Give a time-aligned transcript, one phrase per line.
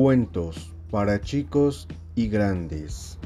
[0.00, 3.18] Cuentos para chicos y grandes.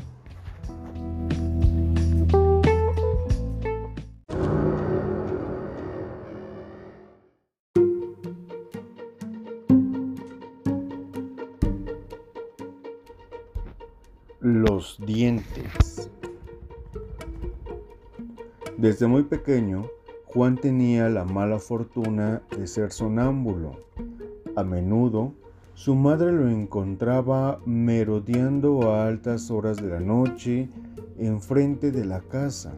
[14.41, 16.11] Los dientes.
[18.79, 19.91] Desde muy pequeño,
[20.25, 23.77] Juan tenía la mala fortuna de ser sonámbulo.
[24.57, 25.35] A menudo
[25.75, 30.69] su madre lo encontraba merodeando a altas horas de la noche
[31.19, 32.75] enfrente de la casa,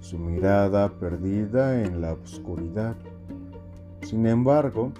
[0.00, 2.96] su mirada perdida en la oscuridad.
[4.02, 4.92] Sin embargo,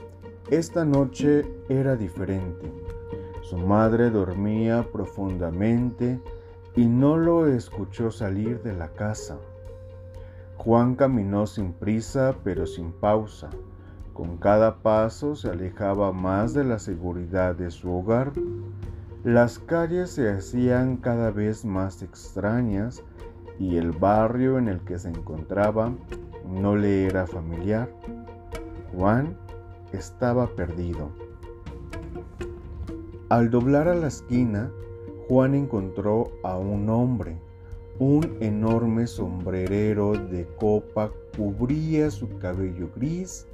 [0.51, 2.73] esta noche era diferente.
[3.43, 6.21] Su madre dormía profundamente
[6.75, 9.39] y no lo escuchó salir de la casa.
[10.57, 13.51] Juan caminó sin prisa pero sin pausa
[14.13, 18.33] con cada paso se alejaba más de la seguridad de su hogar.
[19.25, 23.03] Las calles se hacían cada vez más extrañas
[23.59, 25.93] y el barrio en el que se encontraba
[26.47, 27.89] no le era familiar.
[28.95, 29.37] Juan
[29.93, 31.11] estaba perdido.
[33.29, 34.71] Al doblar a la esquina,
[35.29, 37.39] Juan encontró a un hombre.
[37.99, 43.47] Un enorme sombrerero de copa cubría su cabello gris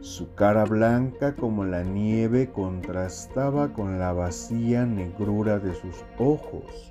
[0.00, 6.90] su cara blanca como la nieve contrastaba con la vacía negrura de sus ojos.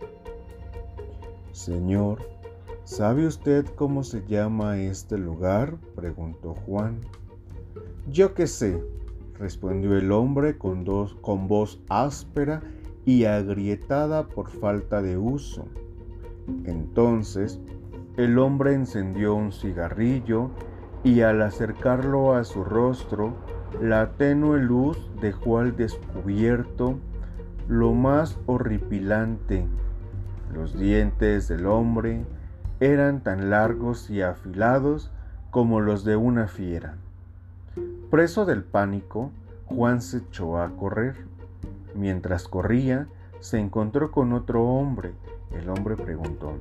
[1.52, 2.20] Señor,
[2.84, 5.76] ¿sabe usted cómo se llama este lugar?
[5.96, 7.00] preguntó Juan.
[8.08, 8.84] Yo qué sé,
[9.40, 10.86] respondió el hombre con,
[11.22, 12.62] con voz áspera
[13.06, 15.66] y agrietada por falta de uso.
[16.66, 17.60] Entonces,
[18.18, 20.52] el hombre encendió un cigarrillo
[21.04, 23.34] y al acercarlo a su rostro,
[23.82, 26.98] la tenue luz dejó al descubierto
[27.68, 29.66] lo más horripilante.
[30.54, 32.26] Los dientes del hombre
[32.80, 35.12] eran tan largos y afilados
[35.52, 36.96] como los de una fiera.
[38.10, 39.32] Preso del pánico,
[39.66, 41.16] Juan se echó a correr.
[41.96, 43.08] Mientras corría,
[43.40, 45.14] se encontró con otro hombre.
[45.52, 46.54] El hombre preguntó,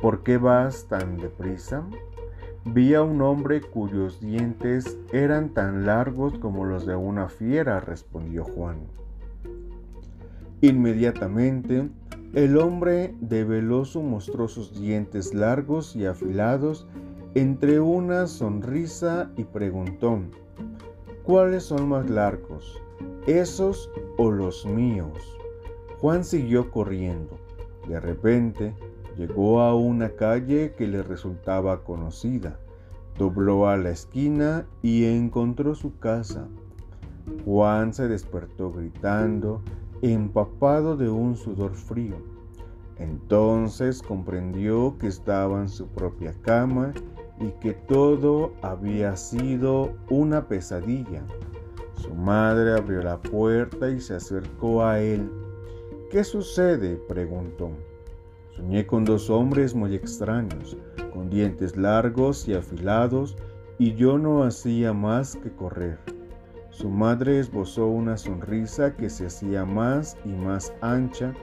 [0.00, 1.82] ¿por qué vas tan deprisa?
[2.74, 8.44] Vi a un hombre cuyos dientes eran tan largos como los de una fiera, respondió
[8.44, 8.78] Juan.
[10.62, 11.88] Inmediatamente,
[12.34, 16.88] el hombre develó sus monstruosos dientes largos y afilados
[17.36, 20.18] entre una sonrisa y preguntó,
[21.22, 22.82] ¿cuáles son más largos,
[23.28, 25.38] esos o los míos?
[26.00, 27.38] Juan siguió corriendo.
[27.86, 28.74] De repente,
[29.16, 32.58] Llegó a una calle que le resultaba conocida.
[33.18, 36.48] Dobló a la esquina y encontró su casa.
[37.44, 39.62] Juan se despertó gritando,
[40.02, 42.16] empapado de un sudor frío.
[42.98, 46.92] Entonces comprendió que estaba en su propia cama
[47.40, 51.22] y que todo había sido una pesadilla.
[51.94, 55.30] Su madre abrió la puerta y se acercó a él.
[56.10, 56.96] ¿Qué sucede?
[57.08, 57.70] preguntó.
[58.56, 60.78] Soñé con dos hombres muy extraños,
[61.12, 63.36] con dientes largos y afilados,
[63.78, 65.98] y yo no hacía más que correr.
[66.70, 71.34] Su madre esbozó una sonrisa que se hacía más y más ancha,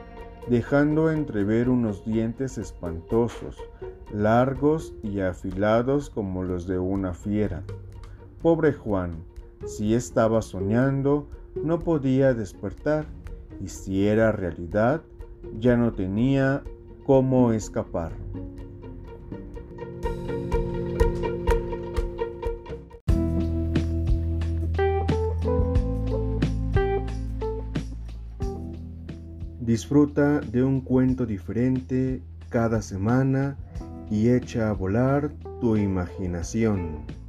[0.50, 3.57] dejando entrever unos dientes espantosos,
[4.12, 7.62] largos y afilados como los de una fiera.
[8.41, 9.12] Pobre Juan,
[9.66, 11.28] si estaba soñando,
[11.63, 13.06] no podía despertar,
[13.62, 15.03] y si era realidad,
[15.59, 16.63] ya no tenía
[17.05, 18.11] cómo escapar.
[29.59, 33.57] Disfruta de un cuento diferente cada semana
[34.11, 35.31] y echa a volar
[35.61, 37.22] tu imaginación.